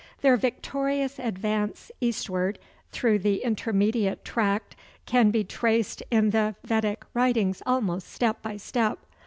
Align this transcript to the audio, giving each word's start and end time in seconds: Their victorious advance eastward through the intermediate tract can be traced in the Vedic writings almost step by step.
Their 0.21 0.35
victorious 0.35 1.19
advance 1.19 1.91
eastward 2.01 2.57
through 2.91 3.19
the 3.19 3.43
intermediate 3.43 4.25
tract 4.25 4.75
can 5.05 5.29
be 5.29 5.43
traced 5.43 6.01
in 6.09 6.31
the 6.31 6.55
Vedic 6.63 7.03
writings 7.13 7.61
almost 7.67 8.11
step 8.11 8.41
by 8.41 8.57
step. 8.57 8.97